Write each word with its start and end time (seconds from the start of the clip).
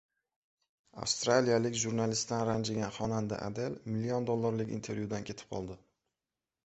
Avstraliyalik 1.03 1.77
jurnalistdan 1.83 2.41
ranjigan 2.51 2.95
xonanda 2.95 3.41
Adel 3.51 3.77
million 3.93 4.27
dollarlik 4.31 4.73
intervyudan 4.79 5.29
ketib 5.29 5.55
qoldi 5.57 5.77